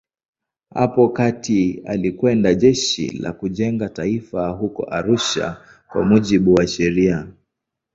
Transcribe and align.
Hapo 0.73 1.09
kati 1.09 1.81
alikwenda 1.85 2.53
Jeshi 2.53 3.09
la 3.17 3.31
Kujenga 3.33 3.89
Taifa 3.89 4.49
huko 4.49 4.83
Arusha 4.83 5.57
kwa 5.87 6.05
mujibu 6.05 6.53
wa 6.53 6.67
sheria. 6.67 7.27